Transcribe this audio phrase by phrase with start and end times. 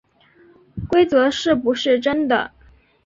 [0.89, 2.49] 规则是不是真的